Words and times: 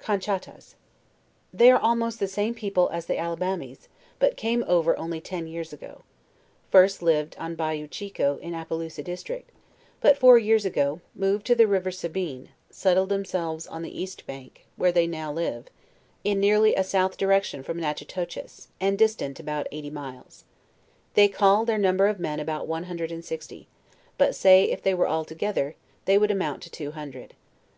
CONCRTTAS. 0.00 0.74
They 1.50 1.70
are 1.70 1.80
almost 1.80 2.20
the 2.20 2.28
same 2.28 2.52
people 2.52 2.90
as 2.92 3.06
the 3.06 3.16
Al 3.16 3.38
libamis, 3.38 3.88
but 4.18 4.36
came 4.36 4.62
over 4.68 4.94
only 4.98 5.18
ten 5.18 5.46
years 5.46 5.72
ago; 5.72 6.02
first 6.70 7.00
lived 7.00 7.34
on 7.38 7.54
Bayou 7.54 7.86
Chico, 7.86 8.36
in 8.42 8.52
A 8.52 8.66
ppelousa 8.66 9.02
district; 9.02 9.50
but, 10.02 10.18
four 10.18 10.36
years 10.36 10.66
ago, 10.66 11.00
mo 11.14 11.38
ved 11.38 11.44
to 11.46 11.54
the 11.54 11.66
river 11.66 11.90
Sabine 11.90 12.50
settled 12.68 13.08
themselves 13.08 13.66
on 13.66 13.80
the 13.80 13.98
east 13.98 14.26
bank, 14.26 14.66
where 14.76 14.92
they 14.92 15.06
now 15.06 15.32
live, 15.32 15.68
in 16.22 16.38
nearly 16.38 16.74
a 16.74 16.84
south 16.84 17.16
direction 17.16 17.62
from 17.62 17.78
Natchi 17.80 18.04
toches, 18.06 18.68
and 18.78 18.98
distant 18.98 19.40
about 19.40 19.68
eighty 19.72 19.88
miles. 19.88 20.44
They 21.14 21.28
call 21.28 21.64
their 21.64 21.78
num 21.78 21.96
ber 21.96 22.08
of 22.08 22.20
men 22.20 22.40
about 22.40 22.66
one 22.68 22.84
hundred 22.84 23.10
and 23.10 23.24
sixty; 23.24 23.68
but 24.18 24.34
say, 24.34 24.64
if 24.64 24.82
they 24.82 24.92
were 24.92 25.08
all 25.08 25.24
together, 25.24 25.76
they 26.04 26.18
would 26.18 26.30
amount 26.30 26.62
to 26.64 26.70
two 26.70 26.90
hundred. 26.90 27.32